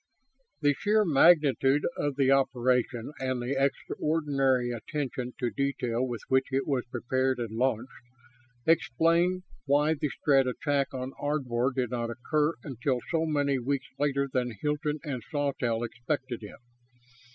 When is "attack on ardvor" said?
10.47-11.75